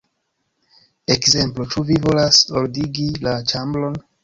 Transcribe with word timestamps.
Ekzemplo: 1.15 1.67
'Ĉu 1.75 1.85
vi 1.91 1.99
volas 2.07 2.41
ordigi 2.63 3.09
la 3.29 3.37
ĉambron? 3.53 4.05